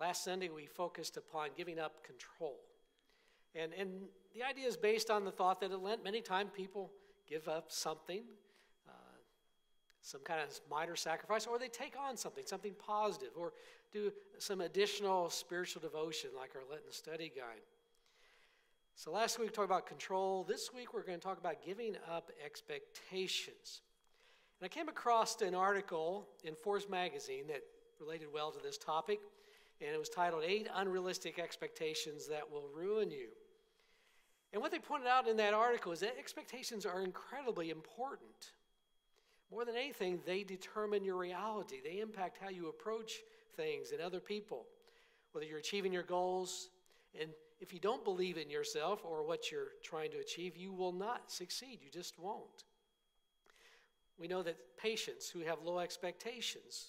[0.00, 2.56] Last Sunday, we focused upon giving up control.
[3.54, 3.90] And, and
[4.34, 6.92] the idea is based on the thought that at Lent, many times people
[7.28, 8.22] give up something,
[8.88, 8.92] uh,
[10.02, 13.52] some kind of minor sacrifice, or they take on something, something positive, or
[13.92, 17.62] do some additional spiritual devotion like our Lenten study guide.
[18.94, 20.44] So last week we talked about control.
[20.44, 23.82] This week we're going to talk about giving up expectations.
[24.60, 27.62] And I came across an article in Forbes magazine that
[28.00, 29.20] related well to this topic,
[29.80, 33.28] and it was titled Eight Unrealistic Expectations That Will Ruin You.
[34.52, 38.52] And what they pointed out in that article is that expectations are incredibly important.
[39.50, 43.12] More than anything, they determine your reality, they impact how you approach
[43.56, 44.66] things and other people,
[45.32, 46.70] whether you're achieving your goals.
[47.18, 50.92] And if you don't believe in yourself or what you're trying to achieve, you will
[50.92, 51.80] not succeed.
[51.82, 52.64] You just won't.
[54.18, 56.88] We know that patients who have low expectations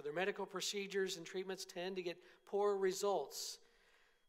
[0.00, 3.58] for their medical procedures and treatments tend to get poorer results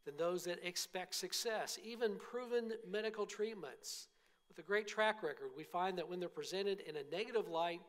[0.04, 1.78] than those that expect success.
[1.82, 4.08] Even proven medical treatments
[4.48, 7.80] with a great track record, we find that when they're presented in a negative light,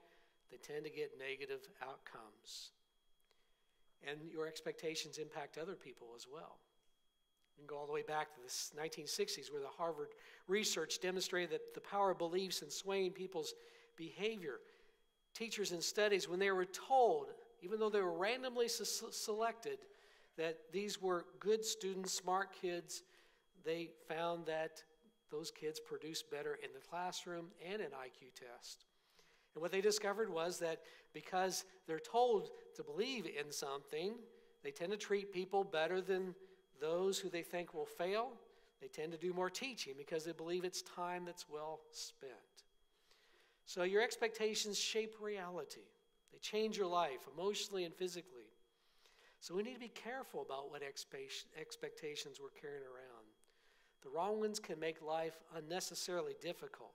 [0.49, 2.71] they tend to get negative outcomes.
[4.09, 6.55] And your expectations impact other people as well.
[7.57, 10.09] You can go all the way back to the 1960s, where the Harvard
[10.47, 13.53] research demonstrated that the power of beliefs in swaying people's
[13.97, 14.61] behavior.
[15.33, 17.27] Teachers in studies, when they were told,
[17.63, 19.79] even though they were randomly selected,
[20.37, 23.03] that these were good students, smart kids,
[23.65, 24.83] they found that
[25.31, 28.85] those kids produced better in the classroom and an IQ test.
[29.55, 30.81] And what they discovered was that
[31.13, 34.15] because they're told to believe in something,
[34.63, 36.35] they tend to treat people better than
[36.81, 38.31] those who they think will fail.
[38.81, 42.33] They tend to do more teaching because they believe it's time that's well spent.
[43.65, 45.87] So your expectations shape reality.
[46.43, 48.51] Change your life emotionally and physically.
[49.39, 53.25] So we need to be careful about what expectations we're carrying around.
[54.03, 56.91] The wrong ones can make life unnecessarily difficult.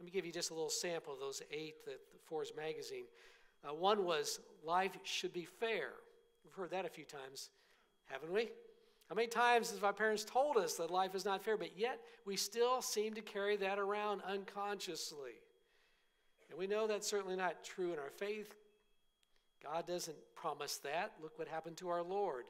[0.00, 3.04] Let me give you just a little sample of those eight that the Forbes magazine.
[3.64, 5.90] Uh, one was life should be fair.
[6.44, 7.50] We've heard that a few times,
[8.06, 8.48] haven't we?
[9.08, 12.00] How many times have our parents told us that life is not fair, but yet
[12.24, 15.34] we still seem to carry that around unconsciously?
[16.50, 18.54] And we know that's certainly not true in our faith.
[19.62, 21.12] God doesn't promise that.
[21.22, 22.44] Look what happened to our Lord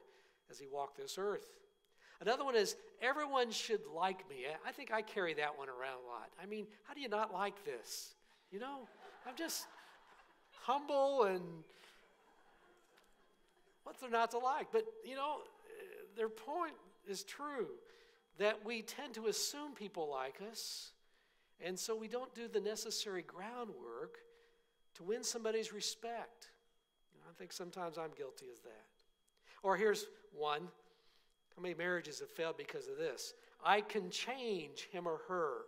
[0.49, 1.45] as he walked this earth.
[2.19, 4.45] Another one is everyone should like me.
[4.65, 6.29] I think I carry that one around a lot.
[6.41, 8.13] I mean, how do you not like this?
[8.51, 8.87] You know,
[9.27, 9.65] I'm just
[10.61, 11.41] humble and
[13.83, 14.67] what's there not to like?
[14.71, 15.37] But, you know,
[16.15, 16.73] their point
[17.07, 17.67] is true
[18.37, 20.91] that we tend to assume people like us,
[21.63, 24.19] and so we don't do the necessary groundwork
[24.95, 26.49] to win somebody's respect.
[27.29, 28.87] I think sometimes I'm guilty of that.
[29.63, 30.67] Or here's one
[31.55, 33.33] how many marriages have failed because of this?
[33.63, 35.65] I can change him or her.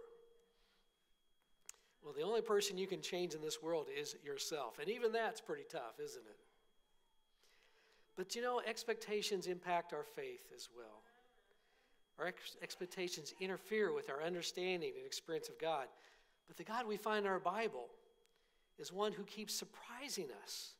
[2.04, 4.80] Well, the only person you can change in this world is yourself.
[4.80, 6.38] And even that's pretty tough, isn't it?
[8.16, 11.02] But you know, expectations impact our faith as well.
[12.20, 15.88] Our ex- expectations interfere with our understanding and experience of God.
[16.48, 17.88] But the God we find in our Bible
[18.78, 20.74] is one who keeps surprising us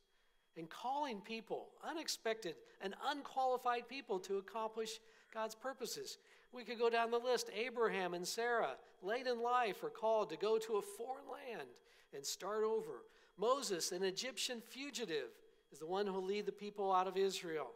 [0.56, 5.00] and calling people, unexpected and unqualified people, to accomplish
[5.32, 6.18] God's purposes.
[6.52, 7.50] We could go down the list.
[7.56, 11.68] Abraham and Sarah, late in life, are called to go to a foreign land
[12.14, 13.02] and start over.
[13.36, 15.30] Moses, an Egyptian fugitive,
[15.72, 17.72] is the one who will lead the people out of Israel.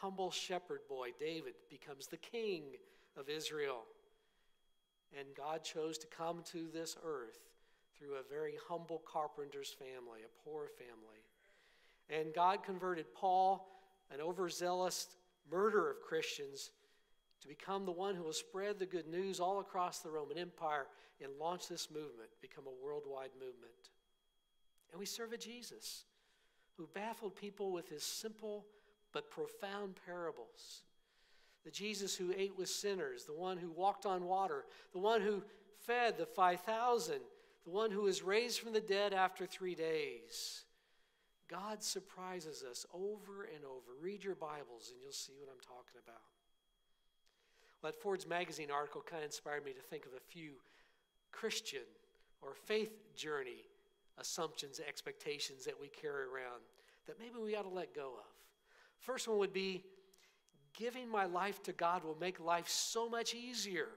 [0.00, 2.62] Humble shepherd boy, David, becomes the king
[3.16, 3.82] of Israel.
[5.18, 7.38] And God chose to come to this earth
[7.98, 11.20] through a very humble carpenter's family, a poor family.
[12.08, 13.68] And God converted Paul,
[14.12, 15.08] an overzealous
[15.50, 16.70] murderer of Christians,
[17.40, 20.86] to become the one who will spread the good news all across the Roman Empire
[21.22, 23.90] and launch this movement, become a worldwide movement.
[24.90, 26.04] And we serve a Jesus
[26.76, 28.66] who baffled people with his simple
[29.12, 30.82] but profound parables.
[31.64, 35.42] The Jesus who ate with sinners, the one who walked on water, the one who
[35.86, 37.20] fed the 5,000
[37.64, 40.64] the one who was raised from the dead after three days.
[41.48, 43.92] God surprises us over and over.
[44.00, 46.22] Read your Bibles and you'll see what I'm talking about.
[47.82, 50.52] Well, that Forbes magazine article kind of inspired me to think of a few
[51.32, 51.86] Christian
[52.40, 53.66] or faith journey
[54.18, 56.62] assumptions, expectations that we carry around
[57.06, 58.30] that maybe we ought to let go of.
[59.00, 59.84] First one would be
[60.78, 63.88] giving my life to God will make life so much easier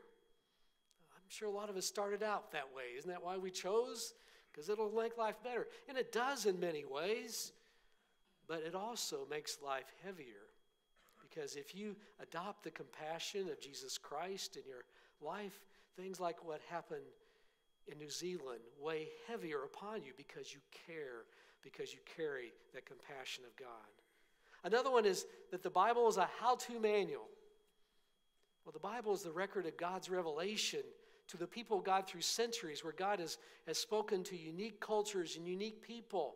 [1.24, 2.98] I'm sure a lot of us started out that way.
[2.98, 4.14] Isn't that why we chose?
[4.52, 5.68] Because it'll make life better.
[5.88, 7.54] And it does in many ways.
[8.46, 10.52] but it also makes life heavier.
[11.22, 14.84] Because if you adopt the compassion of Jesus Christ in your
[15.22, 15.64] life,
[15.96, 17.06] things like what happened
[17.88, 21.24] in New Zealand weigh heavier upon you because you care,
[21.64, 24.03] because you carry that compassion of God.
[24.64, 27.28] Another one is that the Bible is a how to manual.
[28.66, 30.82] Well, the Bible is the record of God's revelation
[31.28, 33.38] to the people of God through centuries, where God has,
[33.68, 36.36] has spoken to unique cultures and unique people.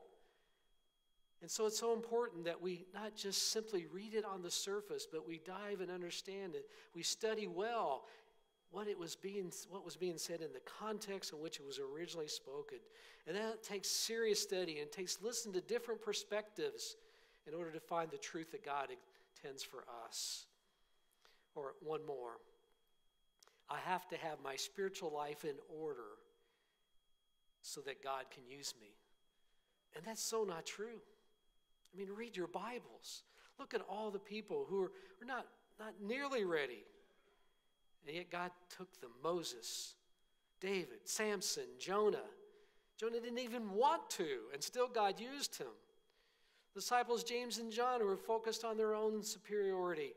[1.41, 5.07] And so it's so important that we not just simply read it on the surface,
[5.09, 6.65] but we dive and understand it.
[6.95, 8.05] We study well
[8.71, 11.79] what it was being what was being said in the context in which it was
[11.79, 12.79] originally spoken.
[13.27, 16.95] And that takes serious study and takes listen to different perspectives
[17.47, 18.89] in order to find the truth that God
[19.35, 20.45] intends for us.
[21.55, 22.37] Or one more.
[23.69, 26.17] I have to have my spiritual life in order
[27.61, 28.89] so that God can use me.
[29.95, 31.01] And that's so not true.
[31.93, 33.23] I mean, read your Bibles.
[33.59, 34.91] Look at all the people who are,
[35.21, 35.47] are not,
[35.79, 36.83] not nearly ready.
[38.05, 39.95] And yet God took them Moses,
[40.61, 42.29] David, Samson, Jonah.
[42.97, 45.67] Jonah didn't even want to, and still God used him.
[46.77, 50.13] Disciples James and John, who were focused on their own superiority.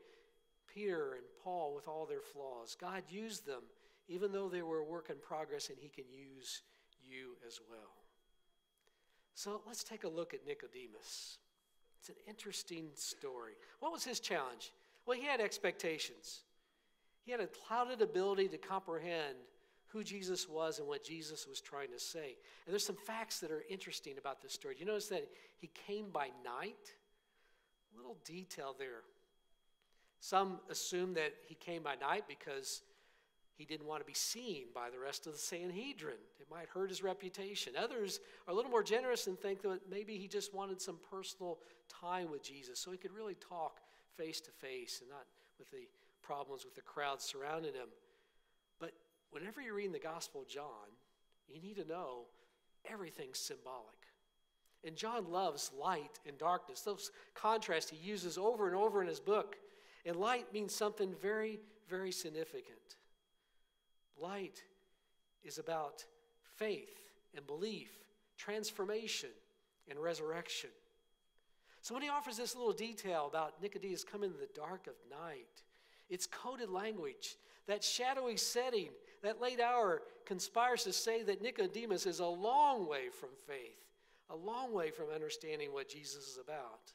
[0.66, 2.76] Peter and Paul, with all their flaws.
[2.78, 3.62] God used them,
[4.08, 6.60] even though they were a work in progress, and He can use
[7.02, 7.94] you as well.
[9.34, 11.38] So let's take a look at Nicodemus.
[11.98, 13.54] It's an interesting story.
[13.78, 14.74] What was his challenge?
[15.06, 16.40] Well, he had expectations.
[17.24, 19.36] He had a clouded ability to comprehend
[19.92, 22.36] who Jesus was and what Jesus was trying to say.
[22.66, 24.74] And there's some facts that are interesting about this story.
[24.74, 25.28] Do you notice that
[25.58, 26.94] he came by night?
[27.92, 29.02] A little detail there.
[30.20, 32.82] Some assume that he came by night because
[33.56, 36.16] he didn't want to be seen by the rest of the Sanhedrin.
[36.40, 37.74] It might hurt his reputation.
[37.76, 41.58] Others are a little more generous and think that maybe he just wanted some personal
[41.88, 43.80] time with Jesus so he could really talk
[44.16, 45.26] face to face and not
[45.58, 45.88] with the
[46.22, 47.88] problems with the crowd surrounding him.
[48.78, 48.92] But
[49.30, 50.88] whenever you're reading the Gospel of John,
[51.48, 52.26] you need to know
[52.90, 53.86] everything's symbolic.
[54.84, 56.80] And John loves light and darkness.
[56.80, 59.56] Those contrasts he uses over and over in his book.
[60.06, 62.96] And light means something very, very significant.
[64.18, 64.62] Light
[65.44, 66.04] is about
[66.56, 66.98] faith
[67.36, 67.90] and belief,
[68.38, 69.30] transformation,
[69.88, 70.70] and resurrection.
[71.82, 75.62] So when he offers this little detail about Nicodemus coming in the dark of night,
[76.10, 77.36] it's coded language.
[77.66, 78.88] That shadowy setting,
[79.22, 83.78] that late hour conspires to say that Nicodemus is a long way from faith,
[84.28, 86.92] a long way from understanding what Jesus is about.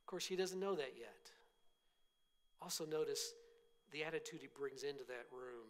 [0.00, 1.30] Of course, he doesn't know that yet.
[2.62, 3.34] Also, notice
[3.92, 5.66] the attitude he brings into that room.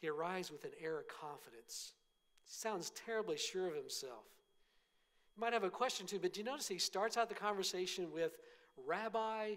[0.00, 1.92] He arrives with an air of confidence.
[2.46, 4.24] Sounds terribly sure of himself.
[5.36, 8.10] You might have a question too, but do you notice he starts out the conversation
[8.12, 8.32] with
[8.86, 9.54] Rabbi